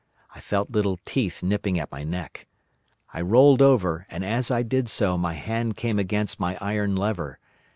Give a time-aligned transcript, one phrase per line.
[0.33, 2.47] I felt little teeth nipping at my neck.
[3.13, 7.37] I rolled over, and as I did so my hand came against my iron lever.